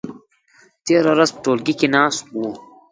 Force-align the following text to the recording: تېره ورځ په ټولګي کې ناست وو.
تېره 0.85 1.11
ورځ 1.15 1.29
په 1.33 1.39
ټولګي 1.43 1.73
کې 1.79 1.87
ناست 1.95 2.23
وو. 2.29 2.47